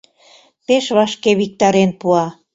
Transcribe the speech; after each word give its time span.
Пеш 0.65 0.85
вашке 0.97 1.31
виктарен 1.39 1.91
пуа. 1.99 2.25